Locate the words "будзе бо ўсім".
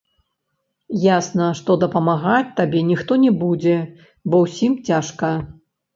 3.43-4.73